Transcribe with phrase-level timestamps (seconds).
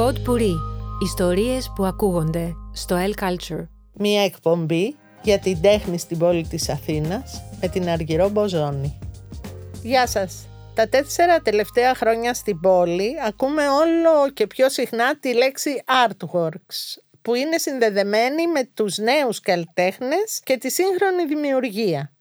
[0.00, 0.54] Pod Puri.
[1.02, 3.66] Ιστορίες που ακούγονται στο El Culture.
[3.92, 8.98] Μία εκπομπή για την τέχνη στην πόλη της Αθήνας με την Αργυρό Μποζόνη.
[9.82, 10.46] Γεια σας.
[10.74, 17.34] Τα τέσσερα τελευταία χρόνια στην πόλη ακούμε όλο και πιο συχνά τη λέξη artworks που
[17.34, 22.12] είναι συνδεδεμένη με τους νέους καλλιτέχνες και τη σύγχρονη δημιουργία.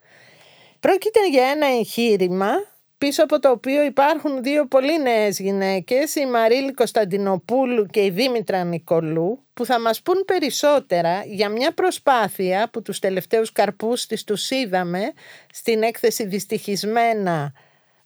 [0.79, 2.51] Πρόκειται για ένα εγχείρημα
[2.99, 8.63] πίσω από το οποίο υπάρχουν δύο πολύ νέες γυναίκες, η Μαρίλη Κωνσταντινοπούλου και η Δήμητρα
[8.63, 14.49] Νικολού, που θα μας πούν περισσότερα για μια προσπάθεια που τους τελευταίους καρπούς της τους
[14.49, 15.13] είδαμε
[15.53, 17.53] στην έκθεση δυστυχισμένα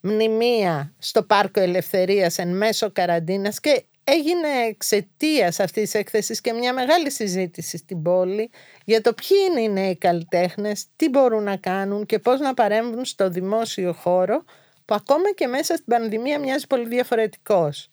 [0.01, 6.73] μνημεία στο Πάρκο Ελευθερίας εν μέσω καραντίνας και έγινε εξαιτίας αυτής της έκθεσης και μια
[6.73, 8.49] μεγάλη συζήτηση στην πόλη
[8.85, 13.05] για το ποιοι είναι οι νέοι καλλιτέχνες, τι μπορούν να κάνουν και πώς να παρέμβουν
[13.05, 14.43] στο δημόσιο χώρο
[14.85, 17.89] που ακόμα και μέσα στην πανδημία μοιάζει πολύ διαφορετικός.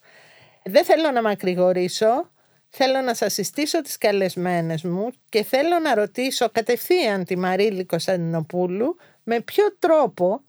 [0.65, 2.31] Δεν θέλω να μακρηγορήσω,
[2.69, 8.97] θέλω να σας συστήσω τις καλεσμένες μου και θέλω να ρωτήσω κατευθείαν τη Μαρίλη Κωνσταντινοπούλου
[9.23, 10.43] με ποιο τρόπο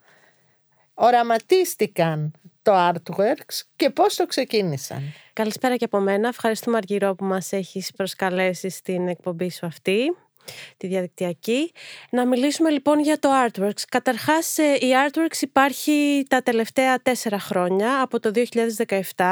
[0.94, 5.14] οραματίστηκαν το Artworks και πώς το ξεκίνησαν.
[5.33, 6.28] Καλησπέρα και από μένα.
[6.28, 10.16] Ευχαριστούμε Αργυρό που μας έχεις προσκαλέσει στην εκπομπή σου αυτή
[10.78, 11.72] τη διαδικτυακή.
[12.09, 13.81] Να μιλήσουμε λοιπόν για το Artworks.
[13.89, 18.31] Καταρχάς ε, η Artworks υπάρχει τα τελευταία τέσσερα χρόνια, από το
[19.16, 19.23] 2017.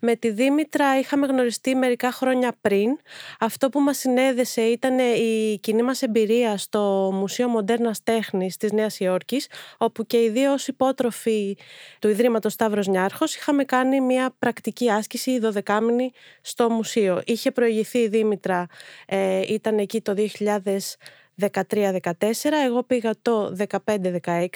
[0.00, 2.98] Με τη Δήμητρα είχαμε γνωριστεί μερικά χρόνια πριν.
[3.40, 9.00] Αυτό που μας συνέδεσε ήταν η κοινή μας εμπειρία στο Μουσείο Μοντέρνας Τέχνης της Νέας
[9.00, 11.56] Υόρκης, όπου και οι δύο ως υπότροφοι
[11.98, 17.22] του Ιδρύματος Σταύρος Νιάρχος είχαμε κάνει μια πρακτική άσκηση 12 στο μουσείο.
[17.24, 18.66] Είχε προηγηθεί η Δήμητρα,
[19.06, 20.14] ε, ήταν εκεί το
[20.56, 21.98] 2013-14,
[22.64, 24.46] εγώ πήγα το 15-16.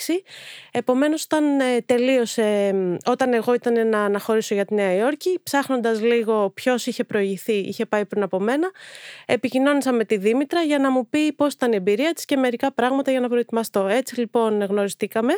[0.72, 6.50] Επομένως όταν ε, τελείωσε, όταν εγώ ήταν να αναχωρήσω για τη Νέα Υόρκη, ψάχνοντας λίγο
[6.50, 8.70] ποιος είχε προηγηθεί, είχε πάει πριν από μένα,
[9.26, 12.72] επικοινώνησα με τη Δήμητρα για να μου πει πώς ήταν η εμπειρία της και μερικά
[12.72, 13.86] πράγματα για να προετοιμαστώ.
[13.86, 15.32] Έτσι λοιπόν γνωριστήκαμε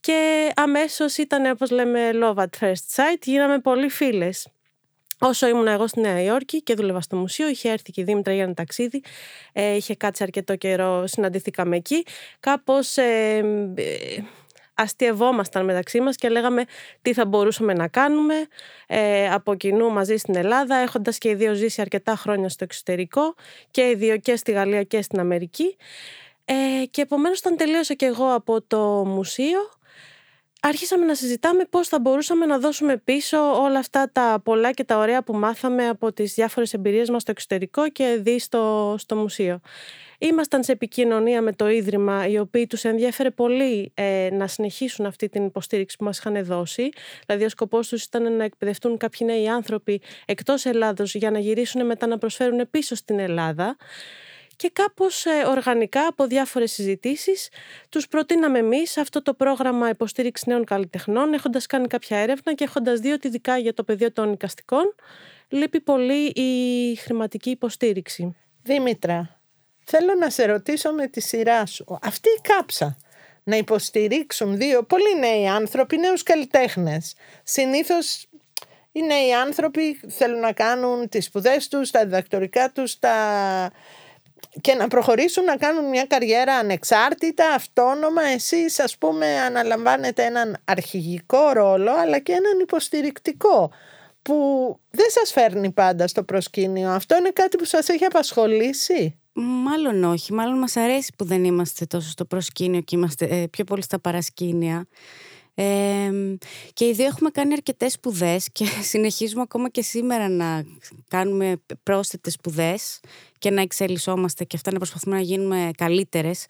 [0.00, 4.48] και αμέσως ήταν όπως λέμε love at first sight, γίναμε πολύ φίλες.
[5.24, 8.32] Όσο ήμουν εγώ στη Νέα Υόρκη και δούλευα στο μουσείο, είχε έρθει και η Δήμητρα
[8.34, 9.02] για ένα ταξίδι.
[9.52, 12.04] Ε, είχε κάτσει αρκετό καιρό, συναντηθήκαμε εκεί.
[12.40, 13.36] Κάπως ε,
[13.74, 14.22] ε,
[14.74, 16.64] αστειευόμασταν μεταξύ μας και λέγαμε
[17.02, 18.34] τι θα μπορούσαμε να κάνουμε
[18.86, 23.34] ε, από κοινού μαζί στην Ελλάδα, έχοντας και οι δύο ζήσει αρκετά χρόνια στο εξωτερικό
[23.70, 25.76] και οι δύο και στη Γαλλία και στην Αμερική.
[26.44, 29.58] Ε, και επομένως όταν τελείωσα και εγώ από το μουσείο,
[30.64, 34.98] άρχισαμε να συζητάμε πώς θα μπορούσαμε να δώσουμε πίσω όλα αυτά τα πολλά και τα
[34.98, 39.60] ωραία που μάθαμε από τις διάφορες εμπειρίες μας στο εξωτερικό και δει στο, στο μουσείο.
[40.18, 45.28] Ήμασταν σε επικοινωνία με το Ίδρυμα, οι οποίοι τους ενδιαφέρε πολύ ε, να συνεχίσουν αυτή
[45.28, 46.88] την υποστήριξη που μας είχαν δώσει.
[47.26, 51.86] Δηλαδή ο σκοπός τους ήταν να εκπαιδευτούν κάποιοι νέοι άνθρωποι εκτός Ελλάδος για να γυρίσουν
[51.86, 53.76] μετά να προσφέρουν πίσω στην Ελλάδα
[54.56, 57.48] και κάπως ε, οργανικά από διάφορες συζητήσεις
[57.88, 63.00] τους προτείναμε εμείς αυτό το πρόγραμμα υποστήριξης νέων καλλιτεχνών έχοντας κάνει κάποια έρευνα και έχοντας
[63.00, 64.94] δει ότι ειδικά για το πεδίο των οικαστικών
[65.48, 68.36] λείπει πολύ η χρηματική υποστήριξη.
[68.62, 69.40] Δήμητρα,
[69.84, 71.98] θέλω να σε ρωτήσω με τη σειρά σου.
[72.02, 72.96] Αυτή η κάψα
[73.42, 77.14] να υποστηρίξουν δύο πολύ νέοι άνθρωποι, νέους καλλιτέχνες.
[77.42, 78.26] Συνήθως
[78.92, 83.16] οι νέοι άνθρωποι θέλουν να κάνουν τις σπουδές τους, τα διδακτορικά τους, τα
[84.60, 88.22] και να προχωρήσουν να κάνουν μια καριέρα ανεξάρτητα, αυτόνομα.
[88.22, 93.70] Εσείς ας πούμε αναλαμβάνετε έναν αρχηγικό ρόλο αλλά και έναν υποστηρικτικό
[94.22, 94.36] που
[94.90, 96.90] δεν σας φέρνει πάντα στο προσκήνιο.
[96.90, 100.32] Αυτό είναι κάτι που σας έχει απασχολήσει; Μάλλον όχι.
[100.32, 104.00] Μάλλον μας αρέσει που δεν είμαστε τόσο στο προσκήνιο και είμαστε ε, πιο πολύ στα
[104.00, 104.86] παρασκήνια
[106.72, 110.64] και οι δύο έχουμε κάνει αρκετές σπουδές και συνεχίζουμε ακόμα και σήμερα να
[111.08, 113.00] κάνουμε πρόσθετες σπουδές
[113.38, 116.46] και να εξελισσόμαστε και αυτά να προσπαθούμε να γίνουμε καλύτερες.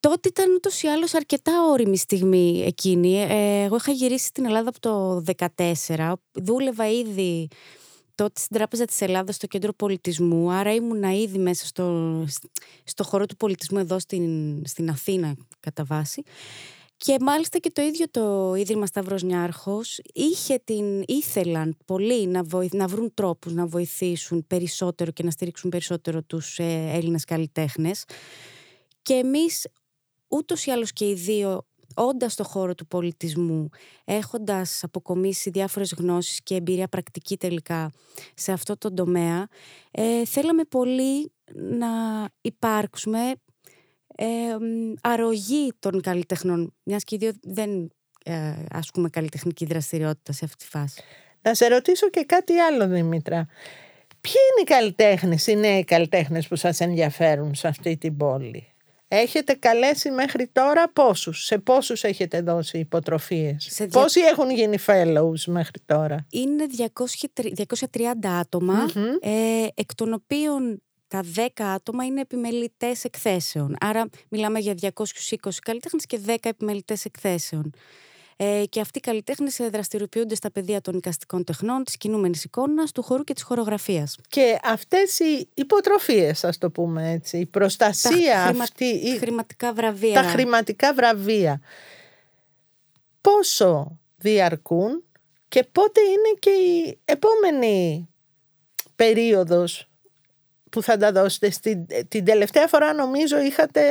[0.00, 3.22] Τότε ήταν ούτως ή άλλως αρκετά όρημη στιγμή εκείνη.
[3.22, 5.22] Ε, εγώ είχα γυρίσει στην Ελλάδα από το
[5.96, 6.12] 2014.
[6.32, 7.48] Δούλευα ήδη
[8.14, 12.26] τότε στην Τράπεζα της Ελλάδας στο Κέντρο Πολιτισμού, άρα ήμουν ήδη μέσα στο,
[12.84, 16.22] στο χώρο του πολιτισμού εδώ στην, στην Αθήνα κατά βάση.
[16.98, 22.86] Και μάλιστα και το ίδιο το Ίδρυμα Σταύρος Νιάρχος είχε την, ήθελαν πολύ να, να
[22.86, 28.04] βρουν τρόπους να βοηθήσουν περισσότερο και να στηρίξουν περισσότερο τους ε, Έλληνες καλλιτέχνες.
[29.02, 29.66] Και εμείς
[30.28, 33.68] ούτως ή άλλως και οι δύο όντας στο χώρο του πολιτισμού,
[34.04, 37.90] έχοντας αποκομίσει διάφορες γνώσεις και εμπειρία πρακτική τελικά
[38.34, 39.48] σε αυτό το τομέα,
[39.90, 41.88] ε, θέλαμε πολύ να
[42.40, 43.32] υπάρξουμε
[44.20, 44.26] ε,
[45.00, 47.92] αρρωγή των καλλιτεχνών, μιας και οι δύο δεν
[48.24, 51.02] ε, ασκούμε καλλιτεχνική δραστηριότητα σε αυτή τη φάση.
[51.42, 53.46] Να σε ρωτήσω και κάτι άλλο, Δήμητρα.
[54.20, 58.72] Ποιοι είναι οι καλλιτέχνες, οι νέοι καλλιτέχνες που σας ενδιαφέρουν σε αυτή την πόλη;
[59.10, 64.76] Έχετε καλέσει μέχρι τώρα πόσους, σε πόσους έχετε δώσει υποτροφίες; Σε δια- Πόσοι έχουν γίνει
[64.86, 68.86] fellows μέχρι τώρα; Είναι 200 230 ατομα
[69.20, 73.76] ε, εκ των οποίων τα 10 άτομα είναι επιμελητές εκθέσεων.
[73.80, 77.72] Άρα μιλάμε για 220 καλλιτέχνες και 10 επιμελητές εκθέσεων.
[78.40, 82.92] Ε, και αυτοί οι καλλιτέχνες ε, δραστηριοποιούνται στα πεδία των εικαστικών τεχνών, της κινούμενης εικόνας,
[82.92, 84.16] του χορού και της χορογραφίας.
[84.28, 90.14] Και αυτές οι υποτροφίες, ας το πούμε έτσι, η προστασία χρημα- αυτή, η- Χρηματικά βραβεία.
[90.14, 91.60] τα χρηματικά βραβεία,
[93.20, 95.04] πόσο διαρκούν
[95.48, 98.08] και πότε είναι και η επόμενη
[98.96, 99.87] περίοδος
[100.70, 101.50] που θα τα δώσετε.
[101.50, 103.82] Στην, την τελευταία φορά νομίζω είχατε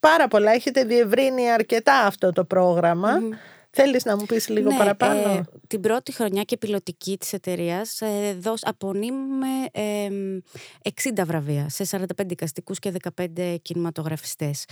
[0.00, 3.18] πάρα πολλά, έχετε διευρύνει αρκετά αυτό το πρόγραμμα.
[3.72, 8.00] Θέλεις να μου πεις λίγο Ναι, παραπάνω; ε, την πρώτη χρονιά και πιλωτική της εταιρείας
[8.00, 10.08] ε, δώσ- απονείμουμε ε,
[11.18, 14.64] 60 βραβεία σε 45 δικαστικούς και 15 κινηματογραφιστές.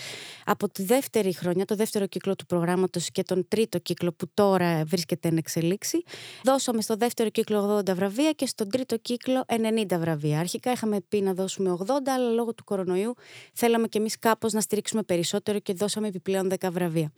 [0.45, 4.85] Από τη δεύτερη χρονιά, το δεύτερο κύκλο του προγράμματος και τον τρίτο κύκλο που τώρα
[4.85, 6.03] βρίσκεται εν εξελίξη,
[6.45, 10.39] δώσαμε στο δεύτερο κύκλο 80 βραβεία και στον τρίτο κύκλο 90 βραβεία.
[10.39, 13.15] Αρχικά είχαμε πει να δώσουμε 80, αλλά λόγω του κορονοϊού
[13.53, 17.13] θέλαμε κι εμείς κάπως να στηρίξουμε περισσότερο και δώσαμε επιπλέον 10 βραβεία.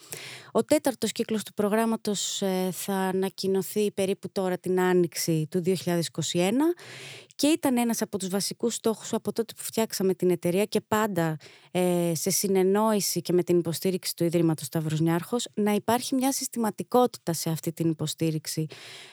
[0.53, 1.69] Ο τέταρτος κύκλος του προγράμματος
[2.40, 5.72] ε, θα ανακοινωθεί περίπου τώρα την άνοιξη του 2021
[7.41, 11.37] και ήταν ένας από τους βασικούς στόχους από τότε που φτιάξαμε την εταιρεία και πάντα
[11.71, 17.33] ε, σε συνεννόηση και με την υποστήριξη του Ιδρύματος Σταύρος Νιάρχος να υπάρχει μια συστηματικότητα
[17.33, 18.67] σε αυτή την υποστήριξη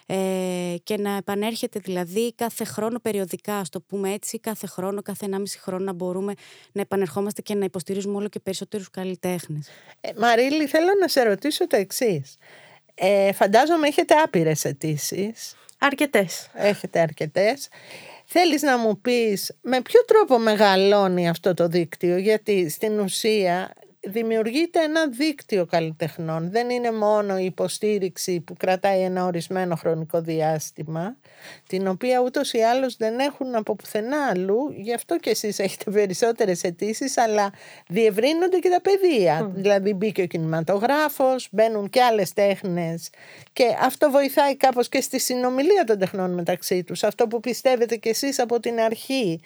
[0.06, 5.28] ε, και να επανέρχεται δηλαδή κάθε χρόνο περιοδικά, ας το πούμε έτσι, κάθε χρόνο, κάθε
[5.32, 6.34] 1,5 χρόνο να μπορούμε
[6.72, 9.68] να επανερχόμαστε και να υποστηρίζουμε όλο και περισσότερους καλλιτέχνες.
[10.02, 12.38] Ε, Μαρίλη, θέλω να σε ρωτήσω το εξής.
[12.96, 15.56] Ε, φαντάζομαι έχετε άπειρες αιτήσεις.
[15.80, 16.50] Αρκετές.
[16.54, 17.70] Έχετε αρκετές.
[18.30, 23.74] Θέλεις να μου πεις με ποιο τρόπο μεγαλώνει αυτό το δίκτυο, γιατί στην ουσία
[24.08, 26.52] δημιουργείται ένα δίκτυο καλλιτεχνών.
[26.52, 31.16] Δεν είναι μόνο η υποστήριξη που κρατάει ένα ορισμένο χρονικό διάστημα,
[31.68, 35.92] την οποία ούτως ή άλλως δεν έχουν από πουθενά αλλού, γι' αυτό και εσείς έχετε
[35.92, 37.52] περισσότερες αιτήσεις, αλλά
[37.88, 39.52] διευρύνονται και τα πεδία.
[39.54, 43.10] Δηλαδή μπήκε ο κινηματογράφος, μπαίνουν και άλλες τέχνες
[43.54, 47.04] και αυτό βοηθάει κάπως και στη συνομιλία των τεχνών μεταξύ τους.
[47.04, 49.40] Αυτό που πιστεύετε κι εσείς από την αρχή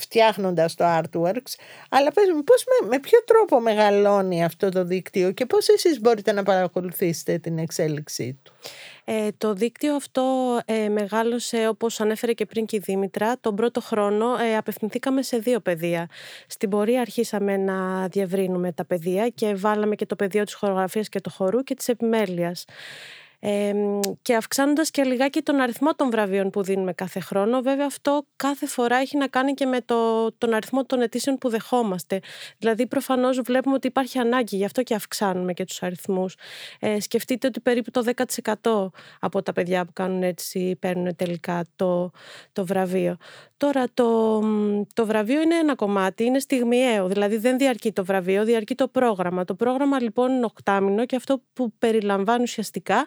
[0.00, 1.54] φτιάχνοντας το artworks
[1.88, 6.00] αλλά πες μου πώς με, με ποιο τρόπο μεγαλώνει αυτό το δίκτυο και πώς εσείς
[6.00, 8.52] μπορείτε να παρακολουθήσετε την εξέλιξή του;
[9.04, 10.24] Ε, το δίκτυο αυτό
[10.64, 13.38] ε, μεγάλωσε όπως ανέφερε και πριν και η Δήμητρα.
[13.40, 16.08] Τον πρώτο χρόνο ε, απευθυνθήκαμε σε δύο πεδία.
[16.46, 21.20] Στην πορεία αρχίσαμε να διευρύνουμε τα πεδία και βάλαμε και το πεδίο της χορογραφίας και
[21.20, 22.64] του χορού και της επιμέλειας.
[23.46, 23.72] Ε,
[24.22, 27.60] και αυξάνοντας και λιγάκι τον αριθμό των βραβείων που δίνουμε κάθε χρόνο.
[27.60, 31.48] Βέβαια αυτό κάθε φορά έχει να κάνει και με το, τον αριθμό των αιτήσεων που
[31.48, 32.20] δεχόμαστε.
[32.58, 36.36] Δηλαδή προφανώς βλέπουμε ότι υπάρχει ανάγκη, γι' αυτό και αυξάνουμε και τους αριθμούς.
[36.80, 38.02] Ε, σκεφτείτε ότι περίπου το
[38.60, 38.88] 10%
[39.20, 42.10] από τα παιδιά που κάνουν έτσι παίρνουν τελικά το,
[42.52, 43.16] το βραβείο.
[43.56, 44.40] Τώρα το,
[44.94, 49.44] το βραβείο είναι ένα κομμάτι, είναι στιγμιαίο, δηλαδή δεν διαρκεί το βραβείο, διαρκεί το πρόγραμμα.
[49.44, 53.06] Το πρόγραμμα λοιπόν είναι οκτάμινο και αυτό που περιλαμβάνει ουσιαστικά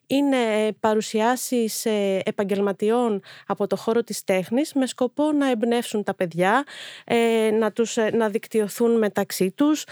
[0.15, 6.63] είναι παρουσιάσεις ε, επαγγελματιών από το χώρο της τέχνης με σκοπό να εμπνεύσουν τα παιδιά,
[7.03, 9.83] ε, να, τους, ε, να δικτυωθούν μεταξύ τους,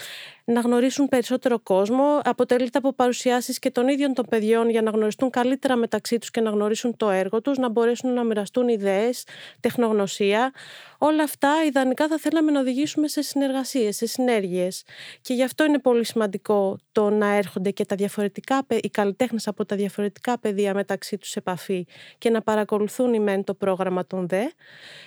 [0.50, 2.20] να γνωρίσουν περισσότερο κόσμο.
[2.24, 6.42] Αποτελείται από παρουσιάσεις και των ίδιων των παιδιών για να γνωριστούν καλύτερα μεταξύ τους και
[6.42, 9.24] να γνωρίσουν το έργο τους, να μπορέσουν να μοιραστούν ιδέες,
[9.60, 10.52] τεχνογνωσία.
[10.98, 14.84] Όλα αυτά ιδανικά θα θέλαμε να οδηγήσουμε σε συνεργασίες, σε συνέργειες.
[15.22, 19.66] Και γι' αυτό είναι πολύ σημαντικό το να έρχονται και τα διαφορετικά, οι καλλιτέχνες από
[19.66, 20.09] τα διαφορετικά
[20.42, 21.86] πεδία μεταξύ τους σε επαφή
[22.18, 24.44] και να παρακολουθούν οι μεν το πρόγραμμα των δε.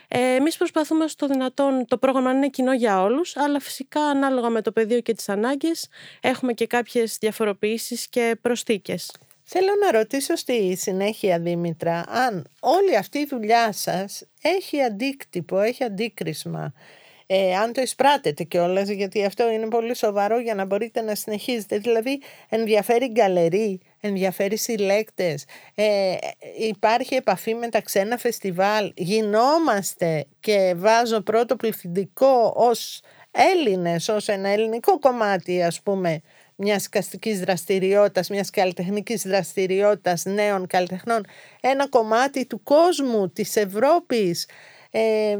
[0.09, 4.49] Ε, εμείς προσπαθούμε στο δυνατόν το πρόγραμμα να είναι κοινό για όλους, αλλά φυσικά ανάλογα
[4.49, 5.89] με το πεδίο και τις ανάγκες
[6.21, 9.13] έχουμε και κάποιες διαφοροποιήσεις και προσθήκες.
[9.43, 15.85] Θέλω να ρωτήσω στη συνέχεια Δήμητρα αν όλη αυτή η δουλειά σας έχει αντίκτυπο, έχει
[15.85, 16.73] αντίκρισμα
[17.35, 21.79] ε, αν το εισπράτετε κιόλας γιατί αυτό είναι πολύ σοβαρό για να μπορείτε να συνεχίζετε
[21.79, 25.45] δηλαδή ενδιαφέρει γκαλερί ενδιαφέρεις συλλέκτες
[25.75, 26.15] ε,
[26.59, 28.93] υπάρχει επαφή με τα ξένα φεστιβάλ.
[28.97, 36.21] Γινόμαστε και βάζω πρώτο πληθυντικό ως Έλληνες, ως ένα ελληνικό κομμάτι ας πούμε
[36.57, 41.25] μιας καστικής δραστηριότητας, μιας καλλιτεχνικής δραστηριότητας νέων καλλιτεχνών,
[41.61, 44.49] ένα κομμάτι του κόσμου, της Ευρώπης.
[44.91, 45.39] Ε,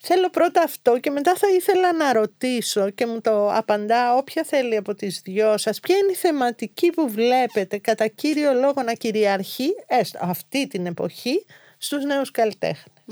[0.00, 4.76] Θέλω πρώτα αυτό και μετά θα ήθελα να ρωτήσω και μου το απαντά όποια θέλει
[4.76, 5.80] από τις δυο σας.
[5.80, 11.44] Ποια είναι η θεματική που βλέπετε κατά κύριο λόγο να κυριαρχεί έστω αυτή την εποχή
[11.78, 13.04] στους νέους καλλιτέχνες.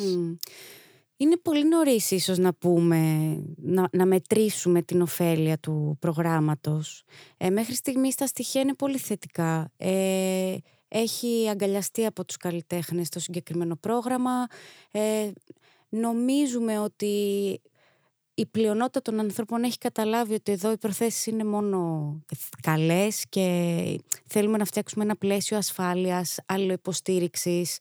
[1.17, 7.05] Είναι πολύ νωρίς ίσως να πούμε, να, να μετρήσουμε την ωφέλεια του προγράμματος.
[7.37, 9.71] Ε, μέχρι στιγμής τα στοιχεία είναι πολύ θετικά.
[9.77, 10.57] Ε,
[10.89, 14.47] έχει αγκαλιαστεί από τους καλλιτέχνες το συγκεκριμένο πρόγραμμα.
[14.91, 15.31] Ε,
[15.89, 17.15] νομίζουμε ότι
[18.39, 22.21] η πλειονότητα των ανθρώπων έχει καταλάβει ότι εδώ οι προθέσεις είναι μόνο
[22.63, 27.79] καλές και θέλουμε να φτιάξουμε ένα πλαίσιο ασφάλειας, αλληλοϊποστήριξης,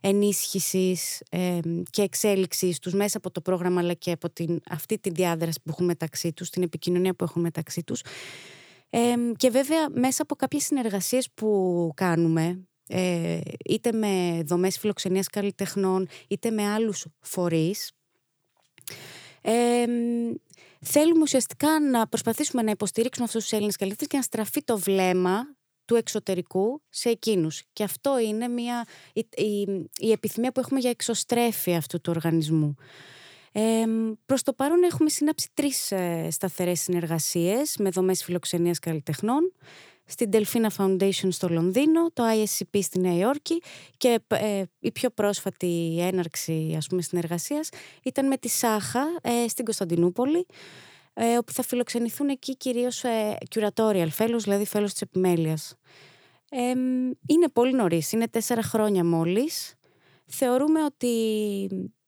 [0.00, 1.58] ενίσχυσης ε,
[1.90, 5.70] και εξέλιξης τους μέσα από το πρόγραμμα αλλά και από την, αυτή τη διάδραση που
[5.70, 8.02] έχουν μεταξύ τους, την επικοινωνία που έχουν μεταξύ τους.
[8.90, 16.08] Ε, και βέβαια μέσα από κάποιες συνεργασίες που κάνουμε ε, είτε με δομές φιλοξενίας καλλιτεχνών
[16.28, 17.92] είτε με άλλους φορείς
[19.40, 19.84] ε,
[20.80, 25.56] θέλουμε ουσιαστικά να προσπαθήσουμε να υποστηρίξουμε αυτούς τους Έλληνες καλλιτέχνες και να στραφεί το βλέμμα
[25.84, 27.62] του εξωτερικού σε εκείνους.
[27.72, 29.26] Και αυτό είναι μια, η,
[29.98, 32.74] η, επιθυμία που έχουμε για εξωστρέφεια αυτού του οργανισμού.
[33.52, 33.84] Ε,
[34.26, 39.52] προς το παρόν έχουμε συνάψει τρεις ε, σταθερές συνεργασίες με δομές φιλοξενίας καλλιτεχνών
[40.08, 43.62] στην Delfina Foundation στο Λονδίνο, το ISCP στη Νέα Υόρκη
[43.96, 47.68] και ε, η πιο πρόσφατη έναρξη ας πούμε συνεργασίας
[48.02, 50.46] ήταν με τη Σάχα ε, στην Κωνσταντινούπολη
[51.14, 55.74] ε, όπου θα φιλοξενηθούν εκεί κυρίως ε, curatorial fellows, δηλαδή fellows της επιμέλειας.
[57.26, 59.74] είναι πολύ νωρίς, είναι τέσσερα χρόνια μόλις.
[60.26, 61.12] Θεωρούμε ότι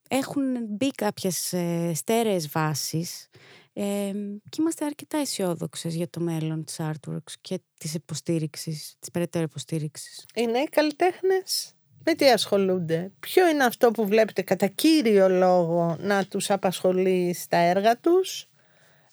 [0.09, 3.29] έχουν μπει κάποιες ε, στέρεες βάσεις
[3.73, 4.13] ε,
[4.49, 10.27] και είμαστε αρκετά αισιόδοξες για το μέλλον της Artworks και της υποστήριξης, της περαιτέρω υποστήριξης.
[10.35, 11.75] Οι νέοι καλλιτέχνες
[12.05, 17.57] με τι ασχολούνται; Ποιο είναι αυτό που βλέπετε κατά κύριο λόγο να τους απασχολεί στα
[17.57, 18.49] έργα τους,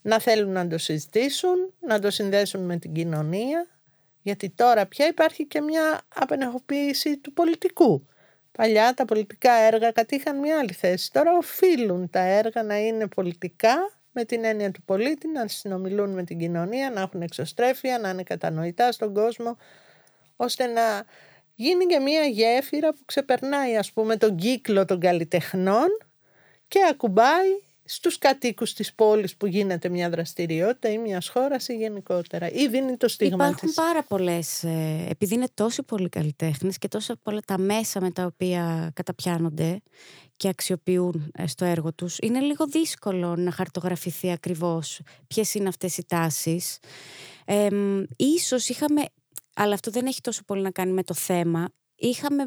[0.01, 3.67] να θέλουν να το συζητήσουν, να το συνδέσουν με την κοινωνία,
[4.21, 8.07] γιατί τώρα πια υπάρχει και μια απενεχοποίηση του πολιτικού.
[8.51, 11.11] Παλιά τα πολιτικά έργα κατήχαν μια άλλη θέση.
[11.11, 16.23] Τώρα οφείλουν τα έργα να είναι πολιτικά με την έννοια του πολίτη, να συνομιλούν με
[16.23, 19.57] την κοινωνία, να έχουν εξωστρέφεια, να είναι κατανοητά στον κόσμο,
[20.35, 21.05] ώστε να
[21.55, 25.87] γίνει και μια γέφυρα που ξεπερνάει ας πούμε τον κύκλο των καλλιτεχνών
[26.67, 27.49] και ακουμπάει
[27.89, 32.97] στους κατοίκους της πόλης που γίνεται μια δραστηριότητα ή μιας χώρας ή γενικότερα ή δίνει
[32.97, 37.57] το στίγμα Υπάρχουν πάρα πολλές, ε, επειδή είναι τόσο πολλοί καλλιτέχνε και τόσο πολλά τα
[37.57, 39.81] μέσα με τα οποία καταπιάνονται
[40.37, 45.97] και αξιοποιούν ε, στο έργο τους, είναι λίγο δύσκολο να χαρτογραφηθεί ακριβώς ποιες είναι αυτές
[45.97, 46.79] οι τάσεις.
[47.45, 47.67] Ε,
[48.15, 49.01] ίσως είχαμε,
[49.55, 52.43] αλλά αυτό δεν έχει τόσο πολύ να κάνει με το θέμα, είχαμε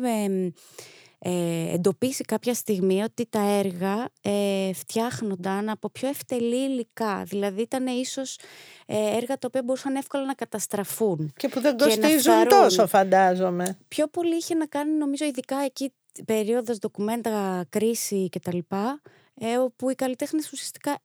[1.23, 7.23] ε, εντοπίσει κάποια στιγμή ότι τα έργα ε, φτιάχνονταν από πιο ευτελή υλικά.
[7.27, 8.39] Δηλαδή ήταν ίσως
[8.87, 11.33] ε, έργα τα οποία μπορούσαν εύκολα να καταστραφούν.
[11.37, 13.79] Και που δεν κοστίζουν τόσο φαντάζομαι.
[13.89, 15.93] Πιο πολύ είχε να κάνει νομίζω ειδικά εκεί
[16.27, 18.59] περίοδος ντοκουμέντα, κρίση κτλ.
[19.35, 20.99] Ε, όπου οι καλλιτέχνες ουσιαστικά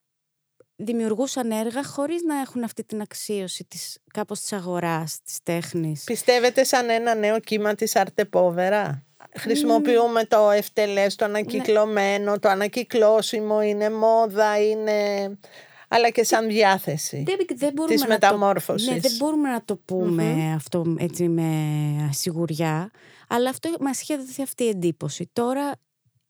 [0.76, 6.04] δημιουργούσαν έργα χωρίς να έχουν αυτή την αξίωση της, κάπως της αγοράς, της τέχνης.
[6.04, 9.06] Πιστεύετε σαν ένα νέο κύμα της Αρτεπόβερα;
[9.38, 14.92] Χρησιμοποιούμε το ευτελές, το ανακυκλωμένο, το ανακυκλώσιμο, είναι μόδα, είναι...
[15.88, 18.88] αλλά και σαν διάθεση δεν, δεν της μεταμόρφωσης.
[18.88, 21.50] Το, ναι, δεν μπορούμε να το πουμε αυτό έτσι με
[22.12, 22.92] σιγουριά,
[23.28, 25.30] αλλά αυτό μας είχε δοθεί αυτή η εντύπωση.
[25.34, 25.72] Τώρα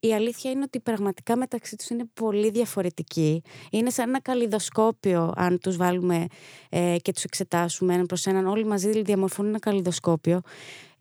[0.00, 3.42] η αλήθεια είναι ότι πραγματικά μεταξύ τους είναι πολύ διαφορετικοί.
[3.70, 6.26] Είναι σαν ένα καλλιδοσκόπιο αν τους βάλουμε
[6.68, 8.46] ε, και τους εξετάσουμε έναν προς έναν.
[8.46, 10.40] Όλοι μαζί διαμορφώνουν ένα καλλιδοσκόπιο.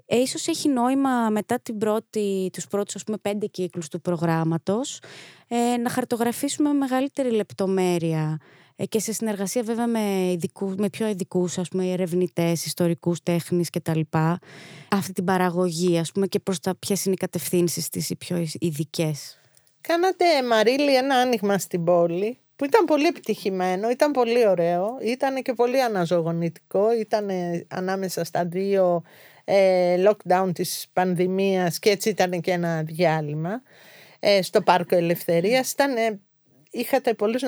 [0.05, 5.01] Ε, ίσως έχει νόημα μετά την πρώτη, τους πρώτους ας πούμε πέντε κύκλους του προγράμματος
[5.47, 8.39] ε, να χαρτογραφήσουμε με μεγαλύτερη λεπτομέρεια
[8.75, 13.69] ε, και σε συνεργασία βέβαια με, ειδικούς, με πιο ειδικούς ας πούμε ερευνητές, ιστορικούς, τέχνης
[13.69, 13.99] κτλ.
[14.89, 18.45] Αυτή την παραγωγή ας πούμε και προς τα ποιες είναι οι κατευθύνσεις της οι πιο
[18.59, 19.39] ειδικές.
[19.81, 25.53] Κάνατε Μαρίλη ένα άνοιγμα στην πόλη που ήταν πολύ επιτυχημένο, ήταν πολύ ωραίο, ήταν και
[25.53, 27.29] πολύ αναζωογονητικό, ήταν
[27.67, 29.03] ανάμεσα στα δύο
[29.43, 33.61] ε, lockdown της πανδημίας και έτσι ήταν και ένα διάλειμμα
[34.19, 35.71] ε, στο Πάρκο Ελευθερίας.
[35.71, 36.21] Ήταν,
[36.71, 37.41] είχατε πολλούς...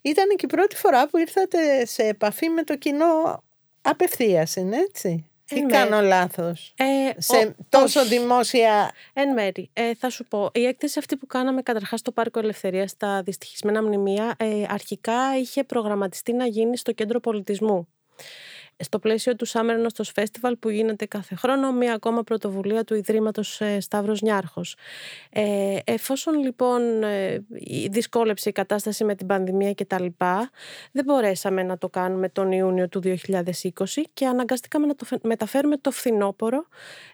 [0.00, 3.42] Ήταν και η πρώτη φορά που ήρθατε σε επαφή με το κοινό
[3.82, 5.72] απευθείας, είναι έτσι; Ή ναι.
[5.72, 8.92] κάνω λάθος; Ε, σε τόσο δημόσια...
[9.12, 9.70] Εν μέρη.
[9.72, 13.82] Ε, θα σου πω, η έκθεση αυτή που κάναμε καταρχάς στο Πάρκο Ελευθερίας, στα δυστυχισμένα
[13.82, 17.88] μνημεία, ε, αρχικά είχε προγραμματιστεί να γίνει στο Κέντρο Πολιτισμού.
[18.78, 23.60] Στο πλαίσιο του Summer Nostos Festival που γίνεται κάθε χρόνο, μία ακόμα πρωτοβουλία του Ιδρύματος
[23.60, 24.76] ε, Σταύρος Νιάρχος.
[25.30, 27.44] Ε, εφόσον λοιπόν ε,
[27.90, 30.50] δυσκόλεψε η κατάσταση με την πανδημία και τα λοιπά,
[30.92, 33.12] δεν μπορέσαμε να το κάνουμε τον Ιούνιο του 2020
[34.14, 36.66] και αναγκαστήκαμε να το μεταφέρουμε το φθινόπωρο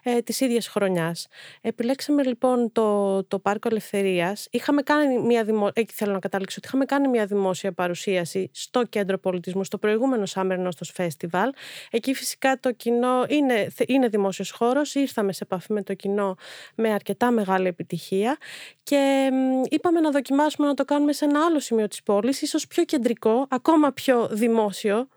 [0.03, 1.27] ε, της ίδιας χρονιάς.
[1.61, 4.47] Επιλέξαμε λοιπόν το, το Πάρκο Ελευθερίας.
[4.51, 5.69] Είχαμε κάνει μια δημο...
[5.73, 10.23] Εκεί θέλω να καταλήξω ότι είχαμε κάνει μια δημόσια παρουσίαση στο Κέντρο Πολιτισμού, στο προηγούμενο
[10.33, 11.49] Summer Nostos Festival.
[11.91, 14.95] Εκεί φυσικά το κοινό είναι, είναι δημόσιος χώρος.
[14.95, 16.35] Ήρθαμε σε επαφή με το κοινό
[16.75, 18.37] με αρκετά μεγάλη επιτυχία
[18.83, 19.29] και
[19.69, 23.47] είπαμε να δοκιμάσουμε να το κάνουμε σε ένα άλλο σημείο της πόλης, ίσως πιο κεντρικό,
[23.49, 25.07] ακόμα πιο δημόσιο,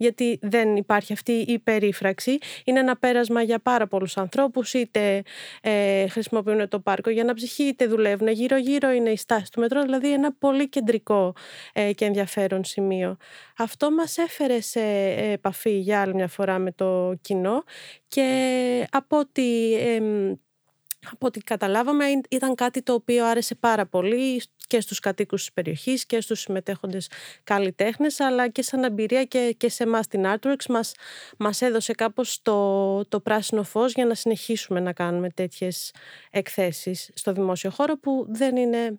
[0.00, 2.38] γιατί δεν υπάρχει αυτή η περίφραξη.
[2.64, 5.22] Είναι ένα πέρασμα για πάρα πολλούς ανθρώπους, είτε
[5.60, 8.28] ε, χρησιμοποιούν το πάρκο για να ψυχή, είτε δουλεύουν.
[8.28, 11.34] Γύρω-γύρω είναι η στάση του μετρό, δηλαδή ένα πολύ κεντρικό
[11.72, 13.16] ε, και ενδιαφέρον σημείο.
[13.56, 14.80] Αυτό μας έφερε σε
[15.32, 17.64] επαφή για άλλη μια φορά με το κοινό
[18.08, 19.76] και από ότι...
[21.10, 26.06] από ό,τι καταλάβαμε ήταν κάτι το οποίο άρεσε πάρα πολύ και στους κατοίκους της περιοχής
[26.06, 27.10] και στους συμμετέχοντες
[27.44, 30.92] καλλιτέχνες αλλά και σαν εμπειρία και, και σε εμάς την Artworks μας,
[31.38, 35.94] μας έδωσε κάπως το, το πράσινο φως για να συνεχίσουμε να κάνουμε τέτοιες
[36.30, 38.98] εκθέσεις στο δημόσιο χώρο που δεν είναι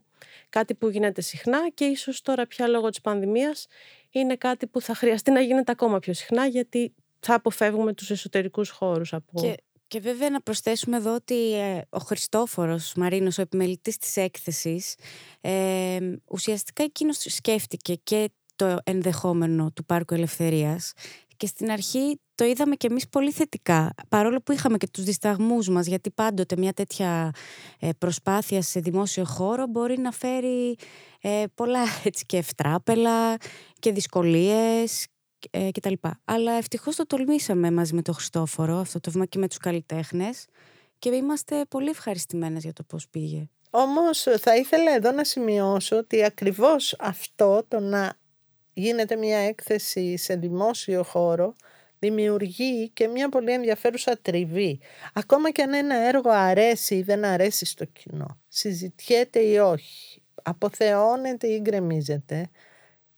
[0.50, 3.68] κάτι που γίνεται συχνά και ίσως τώρα πια λόγω της πανδημίας
[4.10, 8.70] είναι κάτι που θα χρειαστεί να γίνεται ακόμα πιο συχνά γιατί θα αποφεύγουμε τους εσωτερικούς
[8.70, 9.42] χώρους από...
[9.42, 9.56] Και
[9.92, 14.96] και βέβαια να προσθέσουμε εδώ ότι ε, ο Χριστόφορος Μαρίνος, ο επιμελητής της έκθεσης,
[15.42, 20.94] ε, ουσιαστικά εκείνος σκέφτηκε και το ενδεχόμενο του Πάρκου Ελευθερίας
[21.38, 25.70] και στην αρχή το είδαμε και εμείς πολύ θετικά, παρόλο που είχαμε και τους δισταγμούς
[25.70, 27.32] μας, γιατί πάντοτε μια τέτοια
[27.80, 30.76] ε, προσπάθεια σε δημόσιο χώρο μπορεί να φέρει
[31.22, 33.38] ε, πολλά έτσι και ευτράπελα
[33.80, 35.08] και δυσκολίες
[35.52, 35.94] ε, κτλ.
[36.26, 40.46] Αλλά ευτυχώς το τολμήσαμε μαζί με τον Χριστόφορο αυτό το βήμα και με τους καλλιτέχνες
[41.00, 43.50] και είμαστε πολύ ευχαριστημένες για το πώς πήγε.
[43.70, 48.14] Όμως θα ήθελα εδώ να σημειώσω ότι ακριβώς αυτό το να
[48.74, 51.56] γίνεται μια έκθεση σε δημόσιο χώρο
[52.02, 54.80] δημιουργεί και μια πολύ ενδιαφέρουσα τριβή.
[55.14, 61.48] Ακόμα και αν ένα έργο αρέσει ή δεν αρέσει στο κοινό, συζητιέται ή όχι, αποθεώνεται
[61.48, 62.50] ή γκρεμίζεται,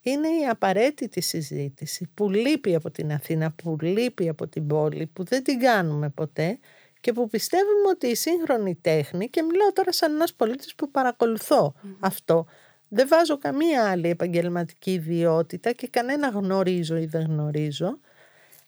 [0.03, 5.23] είναι η απαραίτητη συζήτηση που λείπει από την Αθήνα, που λείπει από την πόλη, που
[5.23, 6.59] δεν την κάνουμε ποτέ
[7.01, 11.73] και που πιστεύουμε ότι η σύγχρονη τέχνη, και μιλάω τώρα σαν ένας πολίτης που παρακολουθω
[11.99, 12.45] αυτό,
[12.87, 17.99] δεν βάζω καμία άλλη επαγγελματική ιδιότητα και κανένα γνωρίζω ή δεν γνωρίζω,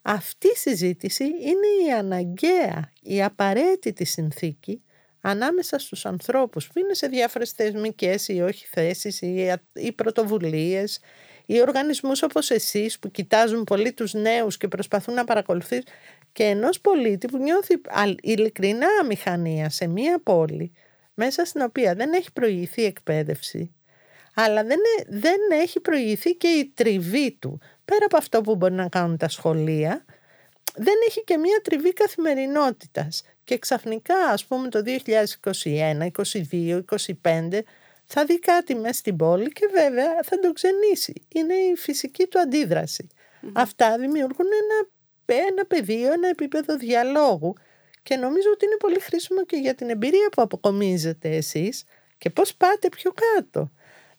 [0.01, 4.81] αυτή η συζήτηση είναι η αναγκαία, η απαραίτητη συνθήκη
[5.21, 10.99] ανάμεσα στους ανθρώπους που είναι σε διάφορες θεσμικές ή όχι θέσεις ή, ή πρωτοβουλίες
[11.45, 15.85] ή οργανισμούς όπως εσείς που κοιτάζουν πολύ τους νέους και προσπαθούν να παρακολουθήσουν
[16.31, 17.81] και ενός πολίτη που νιώθει
[18.21, 20.71] ειλικρινά αμηχανία σε μία πόλη
[21.13, 23.71] μέσα στην οποία δεν έχει προηγηθεί εκπαίδευση
[24.33, 28.87] αλλά δεν, δεν έχει προηγηθεί και η τριβή του πέρα από αυτό που μπορεί να
[28.89, 30.05] κάνουν τα σχολεία
[30.75, 33.23] δεν έχει και μία τριβή καθημερινότητας.
[33.43, 36.09] Και ξαφνικά ας πούμε το 2021,
[36.51, 36.81] 2022,
[37.21, 37.59] 2025
[38.05, 41.13] θα δει κάτι μέσα στην πόλη και βέβαια θα το ξενήσει.
[41.27, 43.09] Είναι η φυσική του αντιδραση
[43.53, 44.89] Αυτά δημιουργούν ένα,
[45.47, 47.53] ένα πεδίο, ένα επίπεδο διαλόγου
[48.03, 51.83] και νομίζω ότι είναι πολύ χρήσιμο και για την εμπειρία που αποκομίζετε εσείς
[52.17, 53.71] και πώς πάτε πιο κάτω.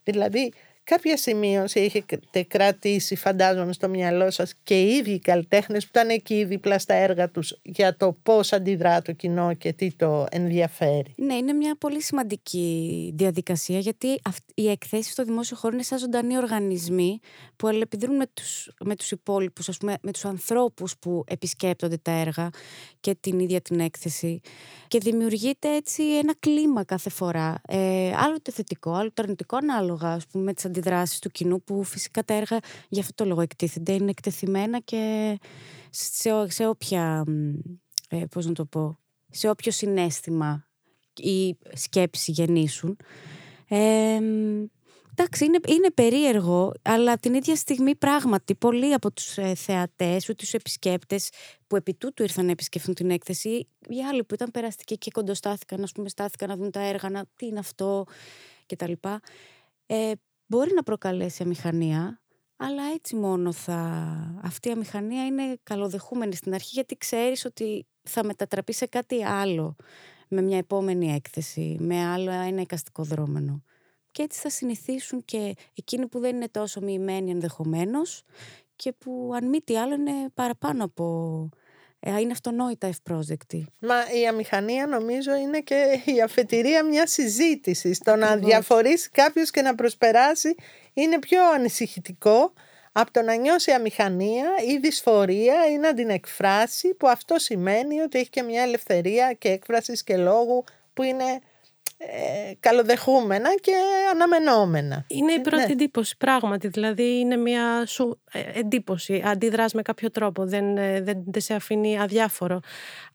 [0.05, 0.53] Δηλαδή
[0.87, 6.09] κάποια σημείωση έχετε κρατήσει φαντάζομαι στο μυαλό σας και οι ίδιοι οι καλλιτέχνες που ήταν
[6.09, 11.15] εκεί δίπλα στα έργα τους για το πώς αντιδρά το κοινό και τι το ενδιαφέρει.
[11.17, 14.21] Ναι, είναι μια πολύ σημαντική διαδικασία γιατί
[14.55, 17.19] οι εκθέσεις στο δημόσιο χώρο είναι σαν ζωντανοί οργανισμοί
[17.57, 22.11] που αλληλεπιδρούν με τους, με τους υπόλοιπους, ας πούμε, με τους ανθρώπους που επισκέπτονται τα
[22.11, 22.51] έργα
[23.01, 24.41] και την ίδια την έκθεση
[24.89, 27.61] και δημιουργείται έτσι ένα κλίμα κάθε φορά.
[27.69, 31.63] Ε, άλλο το θετικό, άλλο το αρνητικό ανάλογα ας πούμε, με τις αντιδράσεις του κοινού
[31.63, 32.59] που φυσικά τα έργα
[32.89, 33.93] για αυτό το λόγο εκτίθενται.
[33.93, 35.39] Είναι εκτεθειμένα και
[35.91, 37.25] σε, σε όποια,
[38.09, 38.99] ε, πώς να το πω,
[39.31, 40.67] σε όποιο συνέστημα
[41.17, 42.97] ή σκέψη γεννήσουν.
[43.69, 44.19] Ε,
[45.19, 50.53] Εντάξει, είναι, είναι περίεργο, αλλά την ίδια στιγμή πράγματι πολλοί από τους ε, θεατές, τους
[50.53, 51.31] επισκέπτες
[51.67, 55.83] που επί τούτου ήρθαν να επισκεφθούν την έκθεση, οι άλλοι που ήταν περαστικοί και κοντοστάθηκαν,
[55.83, 58.05] ας πούμε, στάθηκαν να δουν τα έργα, να, τι είναι αυτό
[58.67, 58.93] κτλ.
[59.87, 60.13] Ε,
[60.47, 62.21] μπορεί να προκαλέσει αμηχανία,
[62.57, 63.81] αλλά έτσι μόνο θα...
[64.43, 69.77] Αυτή η αμηχανία είναι καλοδεχούμενη στην αρχή, γιατί ξέρεις ότι θα μετατραπεί σε κάτι άλλο
[70.29, 73.63] με μια επόμενη έκθεση, με άλλο ένα εικαστικό δρόμενο.
[74.11, 78.23] Και έτσι θα συνηθίσουν και εκείνοι που δεν είναι τόσο μοιημένοι ενδεχομένως
[78.77, 81.66] και που αν μη τι άλλο είναι παραπάνω από ε,
[82.01, 83.67] είναι αυτονόητα ευπρόσδεκτη.
[83.79, 87.99] Μα η αμηχανία νομίζω είναι και η αφετηρία μιας συζήτησης.
[87.99, 90.55] Το να διαφορήσει κάποιο και να προσπεράσει
[90.93, 92.53] είναι πιο ανησυχητικό
[92.93, 98.19] από το να νιώσει αμηχανία ή δυσφορία ή να την εκφράσει που αυτό σημαίνει ότι
[98.19, 101.41] έχει και μια ελευθερία και έκφρασης και λόγου που είναι
[101.99, 103.73] ε, καλοδεχούμενα και
[104.13, 105.05] αναμενόμενα.
[105.09, 105.73] Είναι η πρώτη ναι.
[105.73, 106.69] εντύπωση, πράγματι.
[106.69, 109.23] Δηλαδή είναι μια σου ε, εντύπωση.
[109.25, 110.47] Αντιδράς με κάποιο τρόπο.
[110.47, 112.61] Δεν, ε, δεν, δεν σε αφήνει αδιάφορο.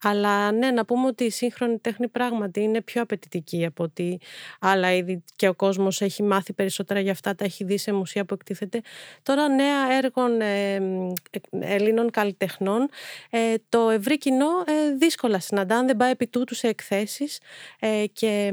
[0.03, 4.19] Αλλά ναι, να πούμε ότι η σύγχρονη τέχνη πράγματι είναι πιο απαιτητική από ότι
[4.59, 8.25] άλλα είδη και ο κόσμος έχει μάθει περισσότερα για αυτά, τα έχει δει σε μουσεία
[8.25, 8.81] που εκτίθεται.
[9.23, 10.81] Τώρα νέα έργων ε,
[11.59, 12.89] Ελλήνων καλλιτεχνών
[13.69, 14.47] το ευρύ κοινό
[14.97, 17.39] δύσκολα συναντά, αν δεν πάει επί τούτου σε εκθέσεις
[18.13, 18.51] και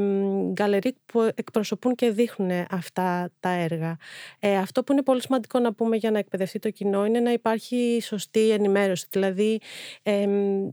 [0.53, 3.97] γκαλερί που εκπροσωπούν και δείχνουν αυτά τα έργα.
[4.39, 7.33] Ε, αυτό που είναι πολύ σημαντικό να πούμε για να εκπαιδευτεί το κοινό είναι να
[7.33, 9.07] υπάρχει σωστή ενημέρωση.
[9.11, 9.61] Δηλαδή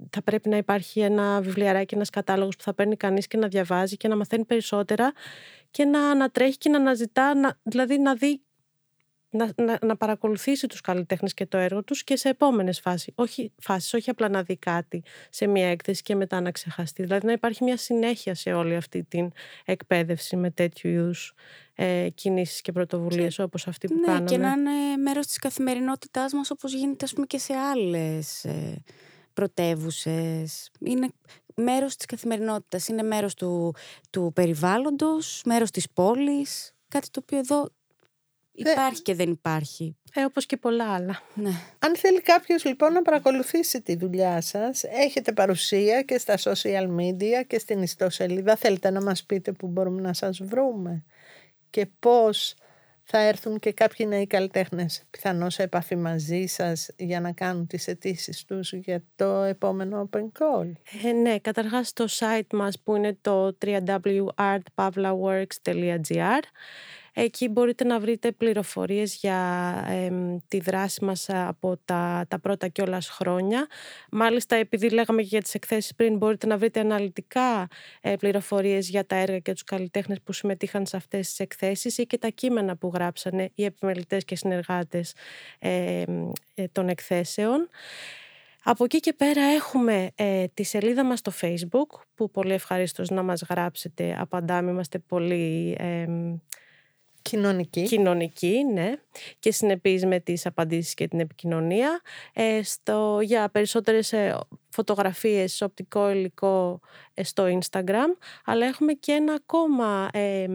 [0.10, 3.98] θα πρέπει να υπάρχει ένα βιβλιαράκι, ένας κατάλογος που θα παίρνει κανείς και να διαβάζει
[3.98, 5.14] και να μαθαίνει περισσότερα
[5.72, 8.42] και να ανατρέχει και να αναζητά, να, δηλαδή να δει
[9.36, 13.14] να, να, να παρακολουθήσει τους καλλιτέχνες και το έργο τους και σε επόμενες φάσεις.
[13.16, 17.04] Όχι, φάσεις, όχι απλά να δει κάτι σε μια έκθεση και μετά να ξεχαστεί.
[17.04, 19.32] Δηλαδή να υπάρχει μια συνέχεια σε όλη αυτή την
[19.66, 21.34] εκπαίδευση με τέτοιου είδους
[21.76, 24.30] ε, κινήσεις και πρωτοβουλίες όπως αυτή που ναι, κάναμε.
[24.30, 28.84] και να είναι μέρος της καθημερινότητάς μας όπως γίνεται ας πούμε και σε άλλες ε,
[29.34, 30.72] πρωτεύουσες.
[30.80, 31.08] Είναι
[31.56, 33.76] μέρος της καθημερινότητας, είναι μέρος του,
[34.10, 37.70] του περιβάλλοντος, μέρος της πόλης, κάτι το οποίο εδώ
[38.56, 39.96] Υπάρχει και δεν υπάρχει.
[40.14, 41.22] Ε, όπως και πολλά άλλα.
[41.34, 41.52] Ναι.
[41.80, 47.44] Αν θέλει κάποιος λοιπόν να παρακολουθήσει τη δουλειά σας, έχετε παρουσία και στα social media
[47.48, 48.56] και στην ιστοσελίδα.
[48.56, 51.04] Θέλετε να μας πείτε που μπορούμε να σας βρούμε
[51.70, 52.56] και πώς
[53.04, 57.88] θα έρθουν και κάποιοι νέοι καλλιτέχνες πιθανώς σε επαφή μαζί σας για να κάνουν τις
[57.88, 60.72] αιτήσεις τους για το επόμενο Open Call;
[61.04, 66.40] Ε, ναι, καταρχάς το site μας που είναι το www.artpavlaworks.gr
[67.18, 69.40] Εκεί μπορείτε να βρείτε πληροφορίες για
[70.48, 73.68] τη δράση μας από τα, τα πρώτα κιόλας χρόνια.
[74.12, 77.68] Μάλιστα, επειδή λέγαμε και για τις εκθέσεις πριν, μπορείτε να βρείτε αναλυτικά
[78.02, 82.06] ε, πληροφορίες για τα έργα και τους καλλιτέχνες που συμμετείχαν σε αυτές τις εκθέσεις ή
[82.06, 85.14] και τα κείμενα που γράψανε οι επιμελητές και συνεργάτες
[85.60, 86.04] ε,
[86.72, 87.70] των εκθέσεων.
[88.64, 93.24] Από εκεί και πέρα έχουμε ε, τη σελίδα μας στο facebook που πολύ ευχαρίστως να
[93.24, 94.16] μας γράψετε.
[94.20, 95.78] Απαντάμε, είμαστε πολύ
[97.30, 97.84] Κοινωνική.
[97.84, 98.94] Κοινωνική, ναι.
[99.40, 102.02] Και συνεπείς με τις απαντήσεις και την επικοινωνία.
[102.34, 106.80] Ε, στο, για περισσότερες ε, φωτογραφίες, οπτικό υλικό
[107.14, 108.18] ε, στο Instagram.
[108.46, 110.48] Αλλά έχουμε και ένα ακόμα, ε,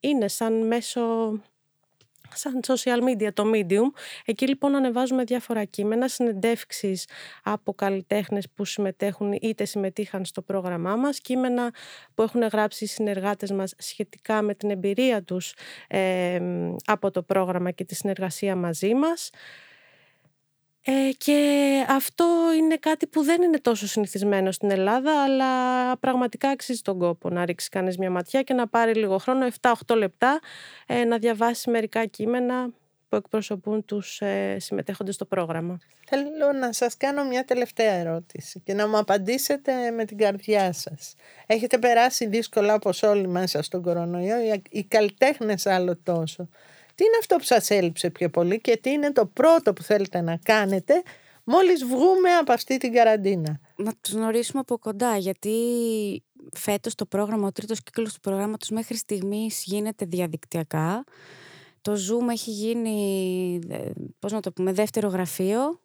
[0.00, 1.02] είναι σαν μέσο
[2.34, 3.98] σαν social media, το Medium.
[4.24, 7.08] Εκεί λοιπόν ανεβάζουμε διάφορα κείμενα, συνεντεύξεις
[7.42, 11.70] από καλλιτέχνες που συμμετέχουν είτε συμμετείχαν στο πρόγραμμά μας, κείμενα
[12.14, 15.54] που έχουν γράψει οι συνεργάτες μας σχετικά με την εμπειρία τους
[15.88, 16.40] ε,
[16.84, 19.30] από το πρόγραμμα και τη συνεργασία μαζί μας.
[20.88, 26.80] Ε, και αυτό είναι κάτι που δεν είναι τόσο συνηθισμένο στην Ελλάδα, αλλά πραγματικά αξίζει
[26.80, 30.40] τον κόπο να ρίξει κανείς μια ματιά και να πάρει λίγο χρόνο, 7-8 λεπτά,
[30.86, 32.70] ε, να διαβάσει μερικά κείμενα
[33.08, 35.78] που εκπροσωπούν τους ε, συμμετέχοντες στο πρόγραμμα.
[36.06, 41.14] Θέλω να σας κάνω μια τελευταία ερώτηση και να μου απαντήσετε με την καρδιά σας.
[41.46, 46.48] Έχετε περάσει δύσκολα όπως όλοι μέσα στον κορονοϊό, οι, οι καλλιτέχνες άλλο τόσο.
[46.96, 50.20] Τι είναι αυτό που σας έλειψε πιο πολύ και τι είναι το πρώτο που θέλετε
[50.20, 51.02] να κάνετε
[51.44, 55.52] μόλις βγούμε από αυτή την καραντίνα; Να τους γνωρίσουμε από κοντά γιατί
[56.52, 61.04] φέτος το πρόγραμμα, ο τρίτος κύκλος του προγράμματος μέχρι στιγμής γίνεται διαδικτυακά.
[61.80, 65.80] Το Zoom έχει γίνει, ε, πώς να το πούμε, δεύτερο γραφείο,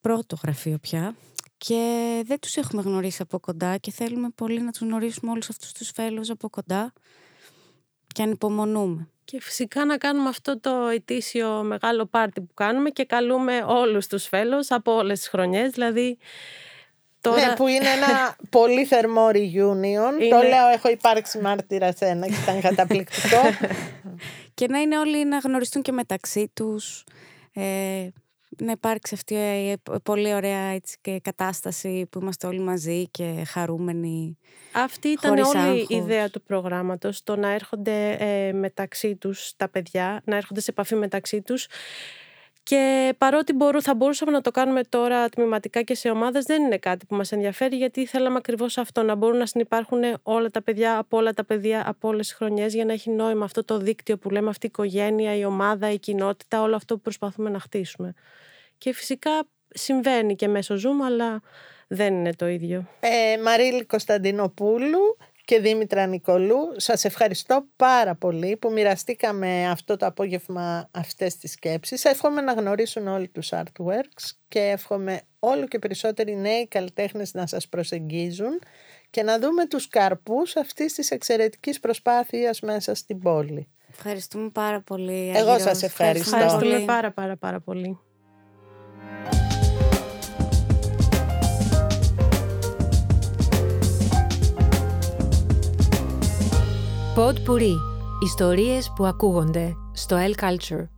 [0.00, 1.16] πρώτο γραφείο πια
[1.56, 5.72] και δεν τους έχουμε γνωρίσει από κοντά και θέλουμε πολύ να τους γνωρίσουμε όλους αυτούς
[5.72, 6.92] τους φέλους από κοντά
[8.06, 9.08] και ανυπομονούμε.
[9.30, 14.26] Και φυσικά να κάνουμε αυτό το ετήσιο μεγάλο πάρτι που κάνουμε και καλούμε όλους τους
[14.26, 16.18] φέλους από όλες τις χρονιές, δηλαδή...
[17.20, 17.46] Τώρα...
[17.46, 20.28] Ναι, που είναι ένα πολύ θερμό reunion.
[20.30, 23.40] Το λέω, έχω υπάρξει μάρτυρα σε ένα και ήταν καταπληκτικό.
[24.54, 27.04] και να είναι όλοι να γνωριστούν και μεταξύ τους.
[27.54, 28.08] Ε,
[28.60, 34.38] να υπάρξει αυτή η πολύ ωραία έτσι, και κατάσταση που είμαστε όλοι μαζί και χαρούμενοι.
[34.72, 40.22] Αυτή ήταν όλη η ιδέα του προγράμματος, το να έρχονται ε, μεταξύ τους τα παιδιά,
[40.24, 41.66] να έρχονται σε επαφή μεταξύ τους
[42.68, 46.78] Και παρότι μπορού, θα μπορούσαμε να το κάνουμε τώρα τμηματικά και σε ομάδες, δεν είναι
[46.78, 50.98] κάτι που μας ενδιαφέρει γιατί θέλαμε ακριβώς αυτό, να μπορούν να συνεπάρχουν όλα τα παιδιά
[50.98, 54.18] από όλα τα παιδιά από όλες τις χρονιές για να έχει νόημα αυτό το δίκτυο
[54.18, 58.14] που λέμε αυτή η οικογένεια, η ομάδα, η κοινότητα, όλο αυτό που προσπαθούμε να χτίσουμε.
[58.78, 59.30] Και φυσικά
[59.68, 61.42] συμβαίνει και μέσω Zoom, αλλά
[61.88, 62.88] δεν είναι το ίδιο.
[63.00, 65.16] Ε, Μαρίλη Κωνσταντινοπούλου
[65.48, 72.04] και Δήμητρα Νικολού, σας ευχαριστώ πάρα πολύ που μοιραστήκαμε αυτό το απόγευμα αυτές τις σκέψεις.
[72.04, 77.68] Εύχομαι να γνωρίσουν όλοι τους artworks και εύχομαι όλο και περισσότεροι νέοι καλλιτέχνες να σας
[77.68, 78.58] προσεγγίζουν
[79.10, 83.68] και να δούμε τους καρπούς αυτής της εξαιρετικής προσπάθειας μέσα στην πόλη.
[83.90, 85.32] Ευχαριστούμε πάρα πολύ.
[85.34, 86.36] Εγώ σας ευχαριστώ.
[86.36, 87.98] Ευχαριστούμε πάρα πάρα πάρα πολύ.
[97.18, 97.74] Pod Puri.
[98.24, 100.97] Ιστορίες που ακούγονται στο El Culture.